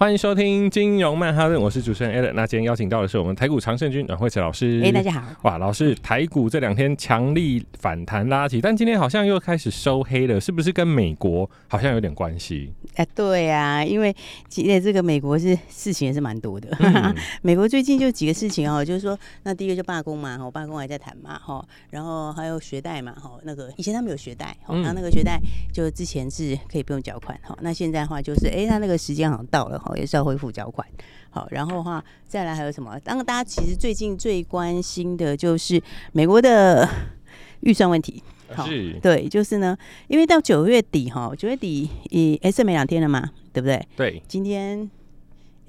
[0.00, 2.32] 欢迎收听金融曼哈顿，我是主持人 Allen。
[2.32, 4.80] 那今天邀请到的是我们台股常胜军阮惠慈老师。
[4.82, 5.22] 哎，大家好！
[5.42, 12.72] 哇，老师，台股这两天强力反弹拉起，但今天好像又开始收黑了，是不是跟美国好像有点关系？
[12.94, 14.16] 哎，对啊，因为
[14.48, 16.74] 今天这个美国是事情也是蛮多的。
[16.80, 25.38] 嗯、 美国最近就几个事情哦，就是说，那第一个就罢工嘛，哈，罢工还在谈嘛，哈，然后还有学贷嘛，哈，那个以前他们有学贷，哈，然后那个学贷
[25.74, 29.89] 就之前是可以不用缴款，哈，那现在的话就是，哎，他那个时间好像到了，哈。
[29.96, 30.86] 也是要恢复缴款，
[31.30, 32.98] 好，然后的话再来还有什么？
[33.00, 36.88] 当大家其实最近最关心的就是美国的
[37.60, 38.22] 预算问题，
[38.54, 38.66] 好，
[39.02, 39.76] 对，就是呢，
[40.08, 43.86] 因为到九月底哈，九月底也哎剩没两天了嘛，对不对？
[43.96, 44.90] 对，今天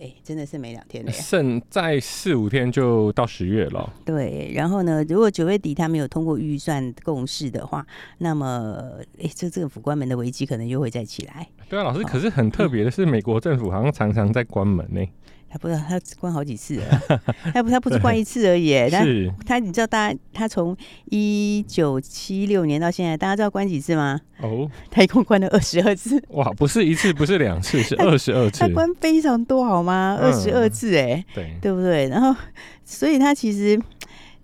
[0.01, 3.93] 哎真的是没两天了，剩再四五天就到十月了。
[4.03, 7.85] 对，然后呢，如果九月底他没有通过预算共识的话，
[8.17, 8.81] 那么
[9.21, 11.47] 哎这政府关门的危机可能又会再起来。
[11.69, 15.09] 对啊，老师，可是很特别的是，美国政府好像常常在关门呢、欸。
[15.51, 17.01] 他不知道，他关好几次了。
[17.53, 18.71] 他不，他不是关一次而已。
[18.89, 19.03] 他
[19.45, 20.75] 他，你知道，大家他从
[21.09, 24.19] 一九七六年到现在，大家知道关几次吗？
[24.39, 26.23] 哦，他一共关了二十二次。
[26.29, 28.61] 哇，不是一次，不是两次，是 二十二次。
[28.61, 30.17] 他关非常多，好吗？
[30.21, 32.07] 二十二次，哎，对，对不对？
[32.07, 32.33] 然后，
[32.85, 33.77] 所以他其实。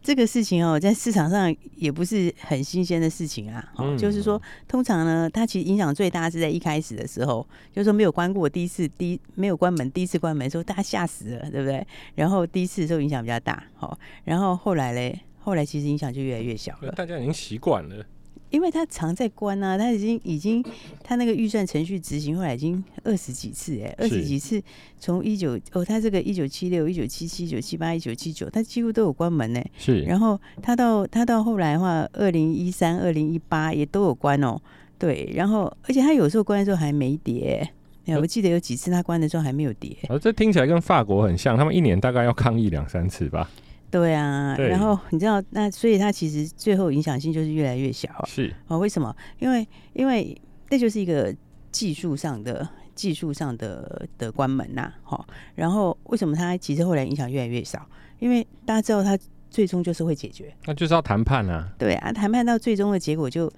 [0.08, 3.73] 这个事情哦，在市场上也不是很新鲜的事情啊。
[3.76, 11.86] 哦，就是说，通常呢，它其实影响最大是在一开始的时候，就是说没有关过第一次，第一没有关门，第一次关门的时候，大家吓死了，对不对？
[12.16, 18.06] 然后第一次的时候影响比较大，好，然后后来嘞，后来其实影响就越来越小了，大家已经习惯了。
[18.50, 20.64] 因为他常在关啊，他已经已经
[21.04, 24.62] 他那个预算程序执行后来已经二十几次哎，二十几次
[25.00, 29.62] 从一九哦，他这个一九七六、一九七七、一九七八、一九七九，他几乎都有关门呢。
[29.78, 34.60] 是，然后他到他到后来的话，二零一三、二零一八也都有关哦。
[34.98, 37.70] 对，然后而且他有时候关的时候还没跌，
[38.06, 39.96] 哎，我记得有几次他关的时候还没有跌。
[40.10, 43.50] 哦，这听起来跟法国很像，他们一年大概要抗议两三次吧。
[43.89, 48.09] 对啊，对，然后你知道，那所以它其实最后影响性就是越来越小。
[48.25, 49.15] 是啊，为什么？
[49.39, 50.36] 因为因为
[50.70, 51.33] 那就是一个
[51.71, 55.25] 技术上的技术上的的关门呐，哈。
[55.55, 57.87] 然后为什么它其实后来影响越来越少？
[58.20, 59.17] 因为大家知道它
[59.49, 61.71] 最终就是会解决，那就是要谈判啊。
[61.77, 63.52] 对啊，谈判到最终的结果就。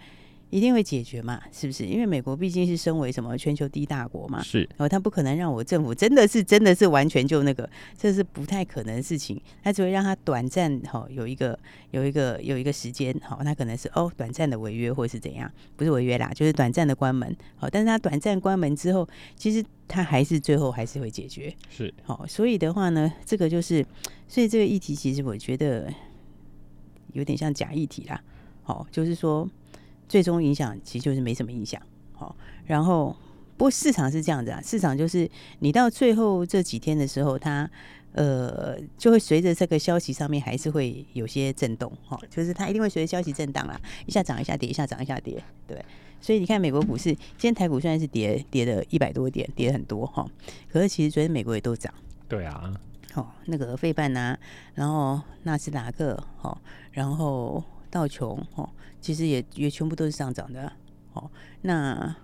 [0.50, 1.40] 一定会解决嘛？
[1.52, 1.86] 是不是？
[1.86, 9.40] 因为美国毕竟是身为什么全球第一大国嘛，是，然后他不可能让我政府真的是真的是完全就那个，这是不太可能的事情。
[9.64, 11.58] 他只会让他短暂哈有一个
[11.92, 17.36] 有一个有一个时间哈，他可能是哦短暂的违约或是怎样，不是违约啦，就是短暂的关门。
[17.56, 21.54] 好，但是他短暂关门之后，其实他还是最后还是会解决。
[21.70, 23.86] 是，好，所以的话呢，这个就是，
[24.28, 25.94] 所以这个议题其实我觉得
[27.14, 28.20] 有点像假议题啦。
[28.64, 29.48] 好，就是说。
[30.10, 31.80] 最终影响其实就是没什么影响，
[32.14, 33.16] 好，然后
[33.56, 37.70] 不过市场是这样子啊，市场就是你到最后这几天的时候，它
[38.14, 45.86] 呃就会随着这个消息上面还是会有些震动，哈，就是它一定会随着消息震荡啦，一下涨一下跌，一下涨一下跌，对，
[46.20, 50.28] 所以你看美国股市今天台股虽然是跌跌了一百多点，跌很多哈，
[50.72, 51.94] 可是其实昨天美国也都涨，
[52.28, 52.74] 对啊，
[53.14, 54.36] 哦，那个费半呐，
[54.74, 56.60] 然后纳斯达克，好，
[56.92, 57.64] 然后。
[57.90, 58.70] 道琼哦，
[59.02, 60.72] 其实也也全部都是上涨的
[61.14, 61.30] 哦。
[61.62, 62.16] 那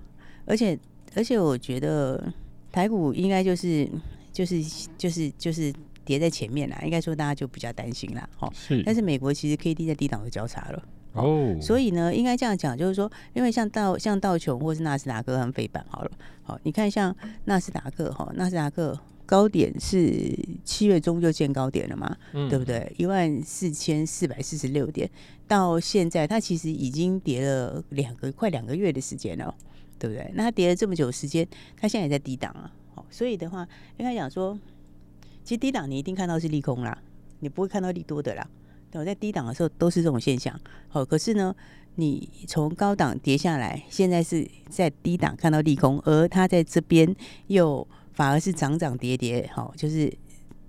[0.46, 0.78] 而且
[1.16, 2.31] 而且，我觉得
[2.72, 3.90] 台股应该就是
[4.31, 4.64] 就是
[4.98, 5.73] 就是就是
[6.03, 6.79] 跌在前面啦。
[6.84, 8.29] 应该说大家就比较担心啦。
[8.40, 8.84] 哦，是。
[8.84, 10.84] 但是美国其实 K D 在低档的交叉了
[11.14, 16.11] 哦，所以呢，应该这样讲，就是说，因为像道像道琼或是纳斯达克和费板好了，
[16.44, 17.16] 好，你看像
[17.46, 19.00] 纳斯达克哈，纳斯达克。
[19.25, 22.93] 高点是七月中就见高点了嘛，嗯、对不对？
[22.97, 25.09] 一万四千四百四十六点，
[25.47, 29.53] 到现在它其实已经跌了两个快两个月的时间了，
[29.97, 30.31] 对不对？
[30.35, 32.72] 那它跌了这么久时间，它现在也在低档啊。
[32.93, 33.67] 好，所以的话，
[33.97, 34.57] 应该讲说，
[35.43, 36.95] 其实低档你一定看到是利空啦，
[37.39, 38.47] 你不会看到利多的啦。
[38.93, 40.57] 我在低档的时候都是这种现象。
[40.87, 41.53] 好，可是呢，
[41.95, 47.16] 你从高档跌下来，现在是在低档看到利空，而它在这边
[47.47, 47.87] 又。
[48.16, 50.12] 反而是涨涨跌跌，好，就是。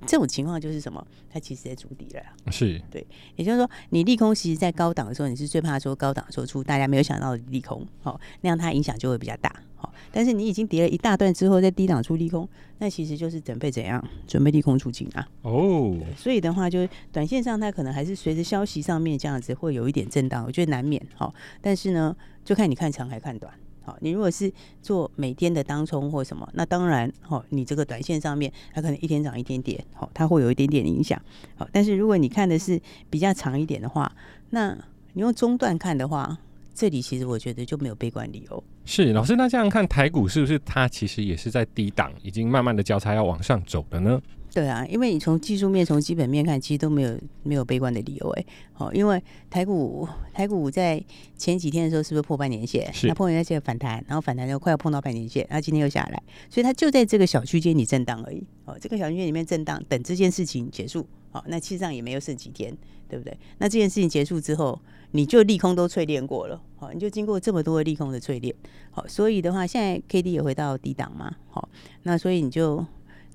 [0.06, 1.04] 这种情况就是什么？
[1.32, 3.04] 它其实在筑底了，是对，
[3.34, 9.92] 也就是说，你利空其实，在高档的时候，你是最怕说高档的时候出大家没有想到的利空，好，那样它影响就会比较大，好。
[10.12, 12.46] 但是你已经跌了一大段之后，在低档出利空，
[12.78, 14.06] 那其实就是准备怎样？
[14.28, 15.26] 准备利空出尽啊。
[15.42, 21.34] 哦，所以的话，就是短线上它可能还是随着消息上面这样子会有一点震荡，我觉得难免，好。
[21.60, 22.14] 但是呢，
[22.44, 23.52] 就看你看长还看短。
[23.86, 24.52] 好，你如果是
[24.82, 31.22] 做每天的当冲或什么，那当然，好，你这个短线上面它可能一天涨一点点，好，它会有一点点影响。
[31.54, 34.10] 好，但是如果你看的是比较长一点的话，
[34.50, 34.76] 那
[35.12, 36.36] 你用中段看的话，
[36.74, 38.64] 这里其实我觉得就没有悲观理由。
[38.84, 44.20] 是老师，那这样看台股是不是它其实也是在低档，已经慢慢的交叉要往上走了呢？
[44.56, 48.44] 对啊，因为你从技术面、从基本面看，其实都没有没有悲观的理由哎。
[48.72, 50.98] 好，因为台股台股在
[51.36, 52.90] 前几天的时候是不是破半年线？
[52.90, 53.06] 是。
[53.06, 58.42] 那破半年线反弹，然后反弹就快要碰到半年线，然后今天又下来，所以它就在这个小区间里震荡而已。
[58.64, 61.06] 哦，这个小区间里面震荡，等这件事情结束。
[61.30, 62.74] 好，那其实上也没有剩几天，
[63.10, 63.36] 对不对？
[63.58, 64.80] 那这件事情结束之后，
[65.10, 66.58] 你就利空都淬炼过了。
[66.76, 68.54] 好，你就经过这么多的利空的淬炼。
[68.90, 71.36] 好，所以的话，现在 K D 也回到低档嘛。
[71.50, 71.68] 好，
[72.04, 72.82] 那所以你就。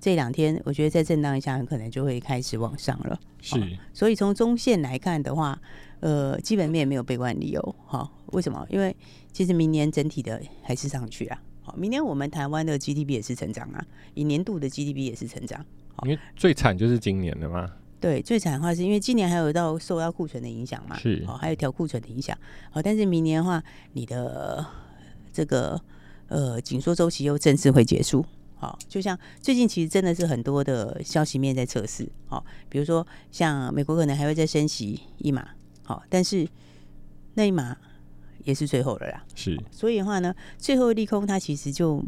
[0.02, 3.18] 这两天，我觉得再震荡一下，很可能就会开始往上了。
[3.40, 3.64] 是，哦、
[3.94, 5.62] 所以从中线来看的话，
[6.00, 7.62] 呃，基本面也没有悲观理由。
[7.86, 8.66] 哈、哦，为什么？
[8.72, 8.94] 因为
[9.32, 11.40] 其实明年整体的还是上去啊。
[11.62, 15.64] 好、哦，明年我们台湾的 GDP 也是成长啊，以年度的 GDP 也是成长。
[15.98, 17.72] 哦、因为最惨就是今年的嘛。
[18.00, 20.98] 对，最惨的话是因为今年还有到受到库存的影响嘛。
[20.98, 22.36] 是，哦，还有调库存的影响。
[22.72, 23.64] 好、哦，但是明年的话，
[23.94, 24.66] 你的
[25.32, 25.80] 这个
[26.28, 28.26] 呃紧缩周期又正式会结束。
[28.62, 35.44] 好，就像最近其实真的是很多的消息面在测试，好，比如说像美国可能还会再升息一码，
[35.82, 36.48] 好，但是
[37.34, 37.76] 那一码
[38.44, 42.06] 也是最后了啦，是，所以的话呢，最后利空它其实就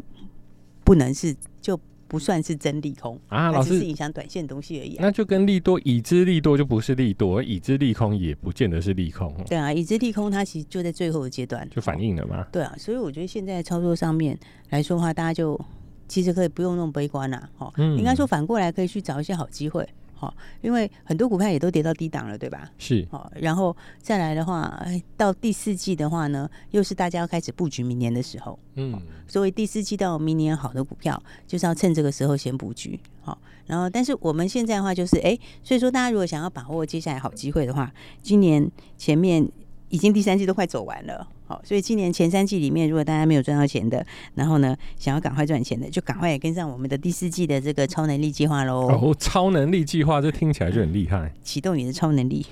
[0.84, 12.46] 不能是就不算是真利空啊，老师是影响短线东西而已，啊，那就跟利多已知利多就不是利多，已知利空也不见得是利空，对啊，已知利空它其实就在最后的阶段就反应了嘛？
[12.52, 14.38] 对啊，所以我觉得现在操作上面
[14.70, 15.60] 来说的话，大家就。
[16.06, 22.70] 其实可以不用那么悲观啦，哈，应该说反过来可以去找一些好机会，哈，因为很多股票也都跌到低档了，对吧？
[22.78, 37.92] 是，哦然后再来的话，哎到第四季的话呢，又是大家要开始布局明年的时候，嗯，所以第四季到明年好的股票，就是要趁这个时候先布局，好，然后但是我们现在的话就是，哎，所以说大家如果想要把握接下来好机会的话，
[38.22, 39.48] 今年前面。
[39.94, 44.04] 已经第三季都快走完了，好，所以今年前三季里面，如果大家没有赚到钱的，
[44.34, 48.88] 然后呢，想要赶快赚钱的，就赶快也跟上我们的第四季的这个超能力计划喽。
[48.88, 51.32] 哦，超能力计划，这听起来就很厉害。
[51.44, 52.44] 启动你的超能力。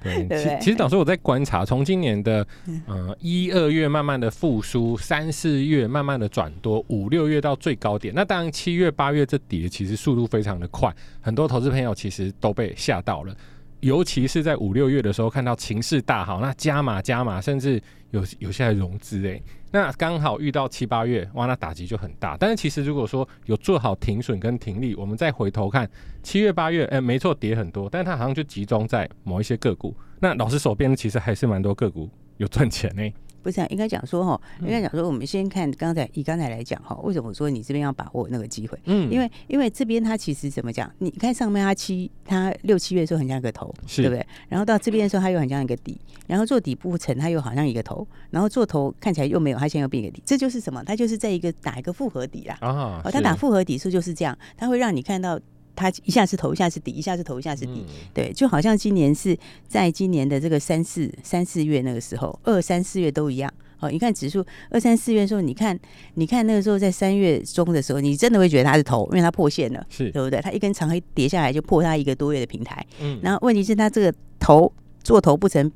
[0.00, 2.46] 对， 其实老师我在观察，从今年的
[2.86, 8.14] 呃一二月慢慢的复苏，三四月慢慢的转多，五六月到最高点。
[8.14, 13.34] 那当然七月八月这跌，其实速度非常的快，很多投资朋友其实都被吓到了。
[13.80, 17.80] 尤其是在五六月的时候，看到情势大好，那加码加码，甚至
[18.10, 22.36] 有有些还融资诶，那刚好遇到七八月，哇，那打击就很大。
[22.38, 25.88] 但是其实如果说有做好停损跟停利，我们再回头看
[26.22, 29.94] 七月八月，哎、欸，没错，跌很多，但是它好像就集中在某一些个股。
[30.18, 32.08] 那老师手边其实还是蛮多个股
[32.38, 33.12] 有赚钱呢。
[33.46, 38.76] 不是、啊，应该讲说哈，应该讲说，我们先看刚才以刚才来讲哈，为什么我说你这边要把握那个机会？
[38.86, 40.90] 嗯，因为因为这边它其实怎么讲？
[40.98, 44.26] 你看上面它七，它六七月的时候很像一个头，对不对？
[44.48, 50.82] 然后到这边的时候它又很像一个底，然后做底部层它又好像一个头，然后做头看起来又没有，它现在又变一个底，这就是什么？
[50.82, 52.58] 它就是在一个打一个复合底啦。
[52.60, 55.38] 啊，哦，它打复合底数就是这样，它会让你看到。
[55.76, 63.52] 它一下是头，一下是底，一下是头，一下是底，对，就好像今年是在今年的这个三四三四月那个时候，二三四月都一样。
[63.78, 65.78] 好，你看指数二三四月的时候，你看
[66.14, 70.40] 你看那个时候在三月中的时候，你真的会觉得它是头，因为它破线了，是对不对？
[70.40, 72.84] 它一根长黑跌下来就破它一个多月的平台。
[73.00, 74.72] 嗯，然后问题是它这个头
[75.04, 75.70] 做头不成。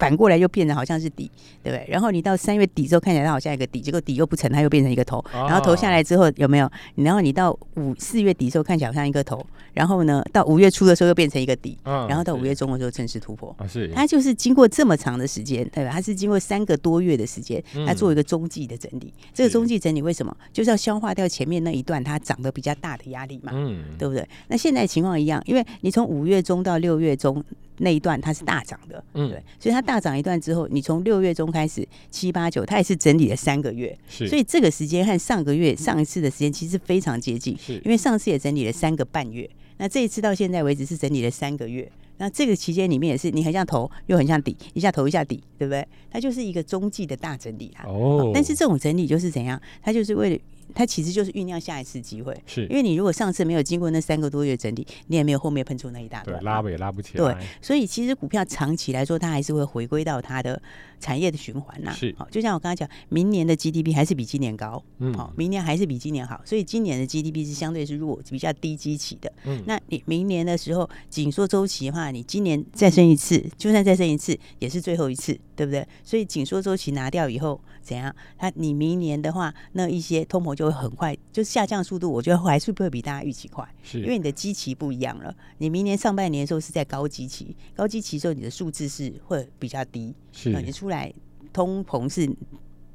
[0.00, 1.30] 反过来又变成好像是底，
[1.62, 1.86] 对不对？
[1.88, 5.22] 然后你到三月底之后看起来它好像一个底，结果底又不成，它又变成一个头。
[5.32, 6.68] 然后头下来之后有没有？
[6.94, 13.54] 然后你到五四月底的时候看起来好像一个头，然后呢到五月初的时候又变成一个底，然后到五月中的时候正式突破。
[13.68, 15.90] 是，它就是经过这么长的时间，对吧？
[15.92, 19.12] 它是经过三个多月的时间，它做一个中继的整理。
[19.34, 20.34] 这个中继整理为什么？
[20.52, 24.26] 就是要消化掉前面那一段它涨得比较大的压力嘛，嗯，对不对？
[24.48, 27.44] 那现在情况一样，因为你从五月中到六月中。
[27.80, 45.86] 那一段它是大涨的，嗯，对，所以它大涨一段之后，你从六月中开始七八九，它也是整理了三个月，是，所以这个时间和上个月上一次的时间其实非常接近，是，因为上次也整理了三个半月，那这一次到现在为止是整理了三个月，那这个期间里面也是你很像头又很像底，一下头一下底，对不对？
[46.10, 49.60] 它就是一个中继的大整理啊，哦，但是这种整理就是怎样？
[49.82, 50.38] 它就是为了
[50.74, 52.36] 它其实就是酝酿下一次机会。
[52.46, 57.34] 是，因为你如果上次没有经过那三个多月整理，你也没有后面喷出那一大堆，拉也拉不起来。
[57.34, 60.60] 对，所以其实股票长期来说，它还是会回归到它的
[60.98, 61.92] 产业的循环呐。
[61.92, 69.32] 是，好，就像我刚刚讲，明年的 GDP 还是比今年高，嗯，好，明年还是比今年好，所以今年的 GDP 是相对是弱，比较低基期的。
[69.44, 75.86] 嗯，那你明年的时候紧缩周期的话，你今年再升一次，就算再升一次，也是最后一次，对不对？
[76.04, 78.14] 所以紧缩周期拿掉以后，怎样？
[78.38, 85.34] 它你明年的话，那一些通膨就会很快，就下降速度，我觉得还是不会比大家预期快，是，因为你的基期不一样了。
[85.56, 91.10] 你明年上半年的时候是在高基期，高基期的时候你的数字是会比较低，是，你出来
[91.50, 92.30] 通膨是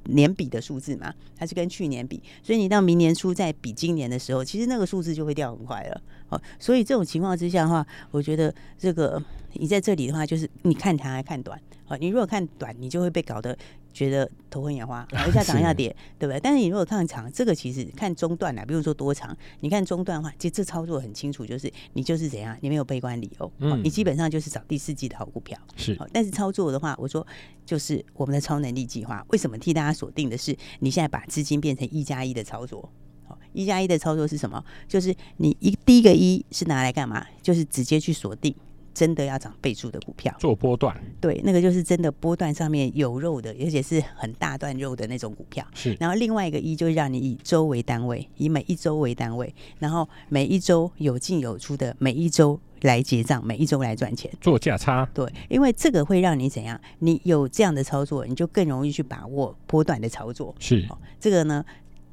[0.04, 6.02] 年比的数字嘛，它是跟去年比，所以你到明年初再比今年的时候，其实那个数字就会掉很快了。
[6.30, 9.20] 哦，所以这种情况之下的话，我觉得这个
[9.54, 11.60] 你在这里的话，就是你看长还看短。
[11.88, 13.58] 哦，你如果看短，你就会被搞得
[13.96, 16.40] 觉得头昏眼花，一下涨一下跌，对不对？
[16.42, 25.98] 但是你如果看长，这个其实看中段啊，比如说多长，你看中段的话，其实这操作很清楚，就是你就是怎样，你没有悲观理由，嗯，你基本上就是找第四季的好股票，是。
[26.12, 27.26] 但是操作的话，我说
[27.66, 32.92] 就是我们的超能力计划，为什么替大家锁定的是你现在把资金变成一加一的操作？
[33.26, 34.62] 好，一加一的操作是什么？
[34.90, 37.26] 就是你一第一个一是拿来干嘛？
[37.42, 38.54] 就是直接去锁定。
[38.96, 45.64] 真的要涨倍数的股票，做波段，对，那个就是真的波段上面有肉的，而且是很大段肉的那种股票。
[45.74, 55.08] 是，然后另外一个一就是让你以周为单位，以每一周为单位，然后每一周有进有出的，每一周来结账，每一周来赚钱，做价差。
[55.14, 56.80] 对，因为这个会让你怎样？
[57.00, 60.56] 你有这样的操作，你就更容易去把握波段的操作。
[60.60, 60.88] 是，
[61.20, 61.64] 这个呢。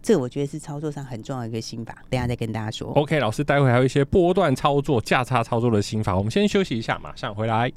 [0.02, 2.92] 这我觉得是操作上很重要的一个心法，等下再跟大家说。
[2.94, 7.72] OK，老师，待会还有一些波段操作、价差操作的心法，我们先休息一下，马上回来。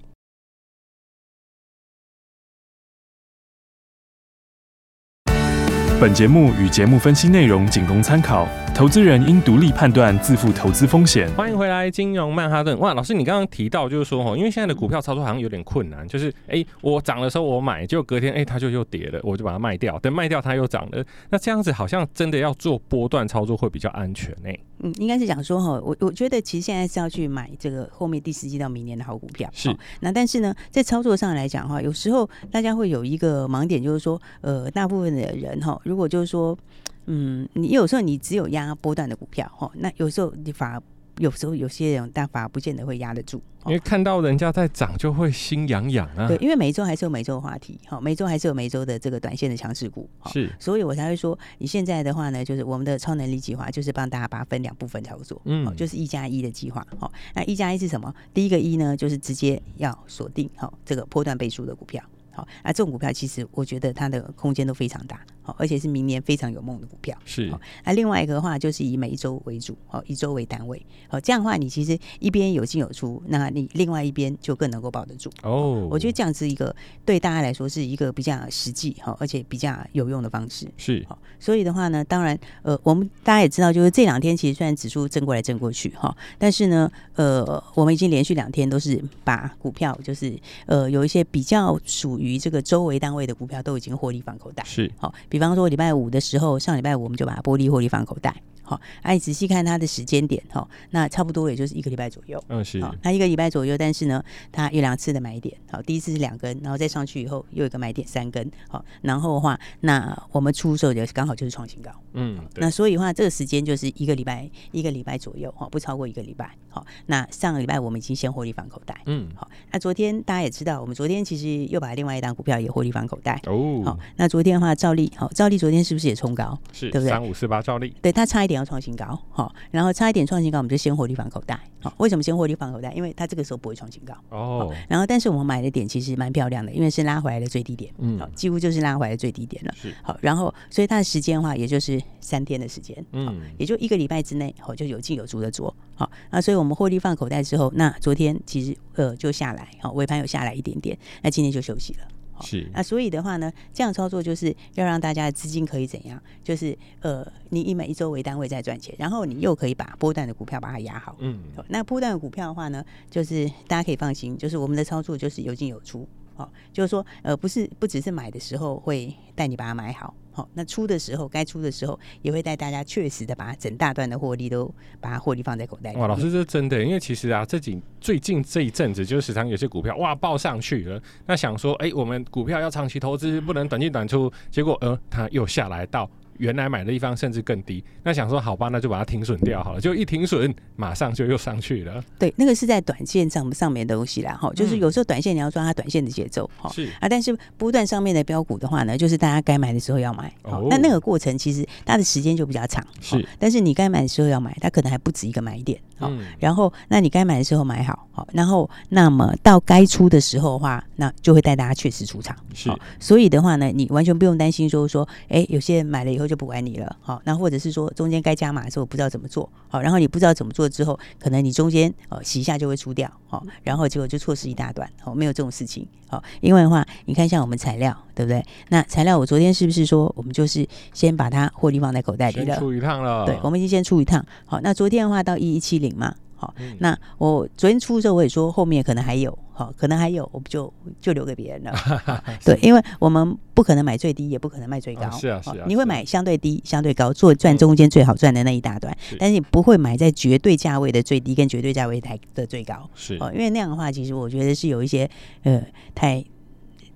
[6.01, 11.33] 本节目与节目分析内容仅供参考，投资人应独立判断，自负投资风险。
[11.35, 12.77] 欢迎回来，金融曼哈顿。
[12.77, 21.01] 哇，老师，你刚刚提到就是说，哦，因为现在的股票操作好像有点困难，就是，哎，我涨的时候我买，结果隔天，哎，它就又跌了，我就把它卖掉，等卖掉它又涨了。
[21.29, 24.49] 那这样子好像真的要做波段操作会比较安全呢？
[24.79, 29.49] 嗯，应该是讲说，哈，我我觉得其实现在是要去买这个后面第四季到明年的好股票。
[29.53, 29.73] 是。
[30.01, 36.57] 那但是呢，在操作上来讲的话，有时候大家会有一个盲点，就是说，呃，大部分的人哈，如果就是说，
[37.05, 40.81] 嗯，你有时候你只有压波段的股票哈，那有时候你反而
[41.19, 43.41] 有时候有些人但反而不见得会压得住。
[43.65, 46.27] 因为看到人家在涨，就会心痒痒啊。
[46.27, 58.13] 对，因为每周还是有每周的话题，哈，每周还是有每周的这个短线的强势股，是，所以我才会说，你现在的话呢，就是我们的超能力计划，就是帮大家把它分两部分操作，嗯，就是一加一的计划，好，那一加一是什么？
[58.35, 62.03] 第一个一呢，就是直接要锁定好这个波段倍数的股票。
[62.31, 67.15] 好，那这种股票其实我觉得它的空间都非常大，好，而且是明年非常有梦的股票。
[67.23, 75.29] 是，那另外一个的话就是以每一周为主，好，一周为单位，好，这样的话你其实一边有进有出，那你另外一边就更能够保得住。
[75.43, 76.75] 哦，我觉得这样子一个
[77.05, 80.67] 对大家来说是一个比较实际，好，而且比较有用的方式。
[80.77, 90.37] 是，好，所以的话呢，当然，呃，我们大家也知道，就是这两天其实虽然指数震过来震过去，哈，但是呢，呃，我们已经连续两天都是把股票，就是
[90.67, 92.35] 呃，有一些比较属于。
[92.45, 95.11] 这个周为单位的股票都已经获利放口袋，是好。
[95.35, 98.33] 比方说礼拜五的时候，上礼拜五我们就把玻璃获利放口袋。
[98.65, 102.43] 好，哎、啊，你仔细看它的时间点，哈，那差不多也就是一个礼拜左右。
[102.49, 102.81] 嗯，是。
[102.81, 105.55] 好，那一个礼拜左右，但是呢，它有两次的买点。
[105.71, 108.51] 好，第一次是两根，然后再上去以后又有一个买点三根。
[108.67, 111.91] 好，然后的话，那我们出售的刚好就是创新高。
[112.13, 116.49] 嗯，那所以的话，这个时间就是一个礼拜，一个礼拜左右，哈，不超过一个礼拜。
[116.69, 118.99] 好，那上个礼拜我们已经先获利放口袋。
[119.05, 123.39] 嗯，好，那昨天大家也知道，我们昨天其实又把另外一档股票也获利放口袋。
[123.45, 126.57] 哦，好，那昨天的话，照例，好，照例昨天是不是也冲高？
[126.73, 127.09] 是，对不对？
[127.09, 129.19] 三五四八照例，对，它差一点要创新高。
[129.29, 131.59] 好，然后差一点创新高，我们就先获利放口袋。
[131.81, 132.91] 好，为什么先获利放口袋？
[132.93, 134.13] 因为它这个时候不会创新高。
[134.29, 134.73] 哦。
[134.87, 137.93] 然后，但是我们买的点其实蛮漂亮的，因为是拉回来的最低点。
[137.99, 138.17] 嗯。
[138.17, 139.73] 好，几乎就是拉回来的最低点了。
[139.75, 139.93] 是。
[140.01, 142.95] 好，然后，所以它的时间的话，也就是三天的时间。
[143.11, 143.41] 嗯。
[143.57, 145.75] 也就一个礼拜之内，好，就有进有出的做。
[145.95, 151.99] 好，那所以我们获利放口袋之后，那昨天其实呃就下来，好，尾盘有下来一点点，那今天就休息了。
[152.41, 156.21] 是，啊所以的话呢，这样操作就是要让大家的资金可以怎样？
[156.43, 161.15] 就是呃，你以每一周为单位在赚钱，然后你又可以把波段的股票把它压好。
[161.19, 161.39] 嗯，
[161.69, 166.07] 那波段的股票的话呢，就是大家可以放心，就是我们的操作就是有进有出。
[166.37, 170.13] 哦，就是说呃，不是不只是买的时候会带你把它买好。
[170.35, 175.97] 好，那出的时候该出的时候，也会带大家确实的把整大段的获利都把它获利放在口袋里。
[175.97, 187.83] 哇，老师这是真的，因为其实啊，这几最近这一阵子，就是时常有些股票哇爆上去了，那想说，哎、我们股票要长期投资，不能短进短出，结果呃，它又下来到原来买的地方甚至更低。
[188.03, 189.81] 那想说好吧，那就把它停损掉好了。
[189.81, 192.03] 就一停损，马上就又上去了。
[192.17, 228.43] 对，那个是在短线上上面的东西啦，哈，就是有时候短线你要抓它短线的节奏，哈、嗯，啊，但是波段上面的标股的话呢，就是大家该买的时候要买，哦，那那个过程其实它的时间就比较长，是，但是你该买的时候要买，它可能还不止一个买点，好、嗯，然后那你该买的时候买好，好，然后那么到该出的时候的话，那就会带大家确实出场，是，所以的话呢，你完全不用担心说说，哎、欸，有些人买了以后就不管你了，好，那或者是说中间该加码的时候不知道怎么做，好，然后你不知道怎么做之后，可能你中间哦洗一下就会出掉，好，然后结果就错失一大段，好，没有这种事情，好，因为的话，你看像我们材料，对不对？
[228.69, 232.57] 那材料我昨天是不是说我们就是先把它获利放在口袋里了？
[232.57, 236.15] 出一趟了，对，我们已经先出一趟，好，那昨天的话到一一七零嘛。
[236.37, 241.73] 好，那我昨天出的时候我也说后面可能还有，好，可能还有，我们就就留给别人了。
[242.43, 245.09] 对，因为我们不可能买最低，也不可能卖最高。
[245.11, 245.65] 是啊，是啊。
[245.65, 252.89] 你会买相对低、相对高，做赚中间最好赚的那一大段，但是你不会买在绝对价位的最低跟绝对价位台的最高。
[252.93, 255.09] 是哦，因为那样的话，其实我觉得是有一些
[255.43, 255.63] 呃
[255.95, 256.23] 太。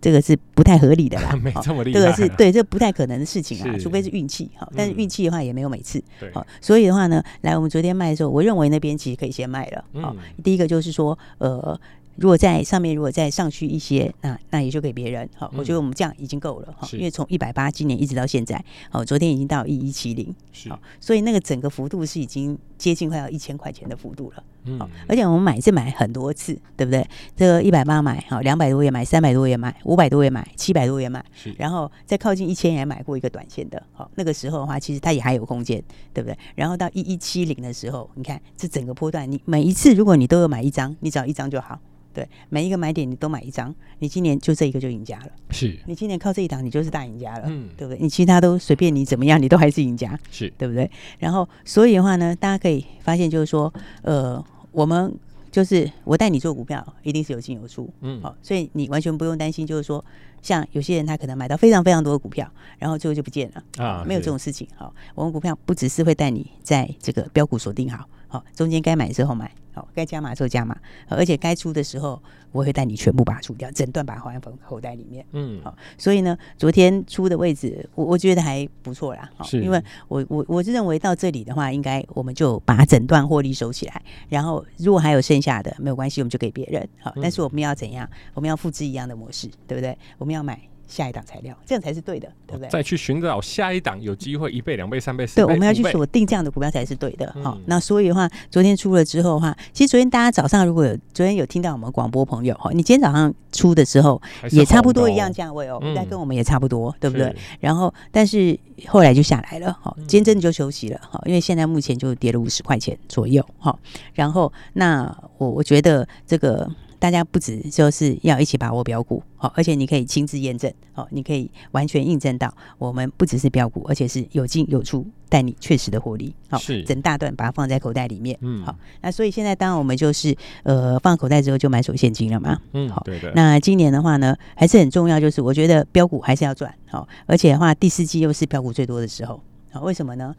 [0.02, 2.00] 这个是不太合理的啦， 没这么厉害。
[2.00, 4.68] 这个是对，这不太可能的事情啊，除非是运气哈。
[4.76, 6.04] 但是运气的话也没有每次。
[6.34, 9.84] 好，所以的话呢，来我们昨天卖的时候，我认为那边其实可以先卖了。
[10.02, 11.80] 好，第一个就是说，呃。
[12.20, 15.28] 如果在上面，如果再上去一些，那那也就给别人。
[15.36, 16.74] 好，我觉得我们这样已经够了。
[16.78, 20.36] 哈，因为从一百八今年一直到现在，哦，昨天已经到一一七零，
[20.70, 24.44] 好，所以那个整个幅度是已经接近快要一千块钱的幅度了。
[24.78, 27.08] 好，而且我们买是买很多次，对不对？
[27.36, 31.24] 这个一百八买，好，两百多也买，三百多也买，五百多也买，七百多也买，
[31.58, 33.82] 然后再靠近一千也买过一个短线的。
[33.94, 35.82] 好，那个时候的话，其实它也还有空间，
[36.14, 36.38] 对不对？
[36.56, 41.80] 然后到一一七零的时候，你看这整个波段，你每一次如果你都有买一张，你只要一张就好。
[42.14, 45.28] 对，每一个买点你都买一张，你今年就这一个就赢家了。
[45.52, 48.00] 是，你今年靠这一档，你就是大赢家了，嗯，对不对？
[48.02, 50.90] 你其他都随便你怎么样，你都还是赢家，是对不对？
[51.20, 55.14] 然后，所以的话呢，大家可以发现，就是说，呃，我们
[55.52, 60.04] 就是我带你做股票，一定是有进有出，嗯，好，所以你完全不用担心，就是说，
[60.42, 64.68] 像有些人他可能买到非常非常多的股票，然后最后就不见了啊，没有这种事情。
[64.76, 68.08] 好，我们股票不只是会带你在这个标股锁定好。
[68.30, 75.26] 好，中间该买的时候买，好，该加码的时候加码，而且该出的时候，我会带你全部把它出掉，整段把它放在口袋里面。
[75.32, 79.28] 嗯，好，所以呢，昨天出的位置，我我觉得还不错啦。
[79.36, 86.88] 好，因为我我我是认为到这里的话，应该我们就把整段获利收起来，然后如果还有剩下的，没有关系，我们就给别人。
[87.00, 88.08] 好，但是我们要怎样？
[88.36, 89.98] 我们要复制一样的模式，对不对？
[90.20, 90.62] 我们要买。
[90.90, 92.68] 下一档材料，这样才是对的，对不对？
[92.68, 95.46] 再去寻找下一档有机会一倍、两倍、三倍、四倍。
[95.46, 97.32] 对，我们要去锁定这样的股票才是对的。
[97.44, 107.34] 好、嗯，那所以的话，昨天出了之后的话，其实昨天大家早上如果有昨天有听到我们广播朋友哈，你今天早上出的时候也差不多一样价位哦，应该跟我们也差不多，对不对？
[107.60, 109.78] 然后，但是后来就下来了。
[109.80, 111.00] 好，今天真的就休息了。
[111.04, 113.46] 好，因为现在目前就跌了五十块钱左右。
[113.60, 113.80] 好，
[114.14, 116.68] 然后那我我觉得这个。
[117.00, 133.32] 大家不止就是要一起把握标股，好，而且你可以亲自验证，好，你可以完全印证到我们不只是标股，而且是有进有出，带你确实的获利，好，是整大段把它放在口袋里面，嗯，好，那所以现在当然我们就是呃放口袋之后就买手现金了嘛，嗯，好，对对。
[133.34, 140.36] 那今年的话呢，还是很重要，就是我觉得标股还是要赚，好，而且的话第四季又是标股最多的时候，好，为什么呢？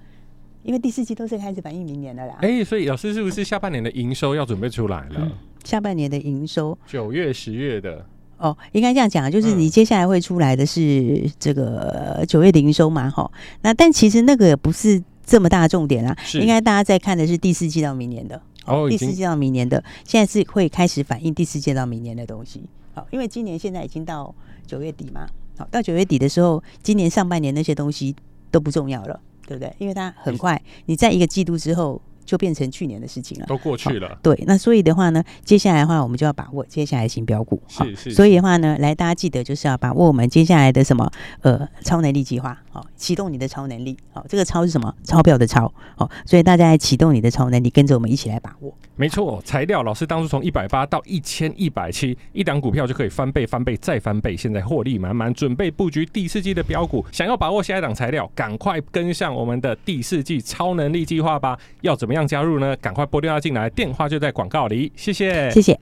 [0.63, 5.17] 因为第四季都是开始反映明年的啦，哎、欸，所以老师是不是下半年的营收要准备出来了？
[5.21, 5.33] 嗯
[5.65, 8.05] 下半年的营收，九月、十月的
[8.39, 13.11] 哦，应该这样讲，就是你接下来会出来的是这个九月的营收嘛？
[13.11, 13.31] 哈，
[13.63, 22.63] 那但其实那个也不是这么大的重点啦，应该大家在看的是第四季到明年的哦，第四季到明年的，现在是会开始反映第四季到明年的东西。
[22.95, 24.35] 好，因为今年现在已经到
[24.67, 25.27] 九月底嘛，
[25.59, 28.17] 好，到九月底的时候，今年上半年那些东西
[28.51, 29.71] 都不重要了，对不对？
[29.79, 32.01] 因为它很快，你在一个季度之后。
[32.31, 34.17] 就变成去年的事情了，都过去了。
[34.23, 37.61] 对，那所以的话呢，接下来的话，我们就要把握接下来的新标股。
[37.67, 38.13] 是是，是。
[38.13, 43.97] 所以的话呢，来大家记得就是要把握我们接下来的什么呃超能力计划，好，启动你的超能力。
[44.13, 44.95] 好，这个超是什么？
[45.03, 45.75] 钞票的钞。
[45.97, 48.73] 好，所以大家来启动你的超能力，跟着我们一起来把握。
[48.95, 54.37] 没错，材料老师当初从一百八到一千一百七，一档股票就可以翻倍、翻倍再翻倍。
[54.37, 57.05] 现在获利满满，准备布局第四季的标股。
[57.11, 61.59] 想要把握下一档材料，赶快跟上我们的第四季超能力计划吧。
[61.81, 62.20] 要怎么样？
[62.27, 62.77] 加入呢？
[62.77, 64.93] 赶快拨电话进来，电话就在广告里。
[64.97, 65.79] 谢谢，谢谢。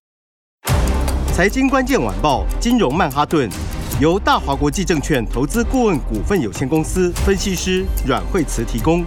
[1.32, 3.48] 财经关键晚报，金融曼哈顿，
[4.00, 9.04] 由大华国际证券投资顾问股份有限公司分析师阮慧慈提供。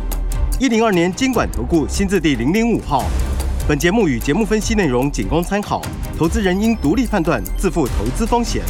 [0.59, 3.03] 一零二年金管投顾新字第零零五号。
[3.67, 5.81] 本节目与节目分析内容仅供参考，
[6.17, 8.63] 投资人应独立判断，自负投资风险。